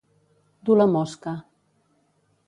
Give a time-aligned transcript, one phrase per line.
[0.69, 1.33] Dur la mosca.